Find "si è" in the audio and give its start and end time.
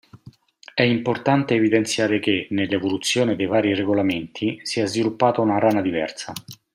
4.63-4.87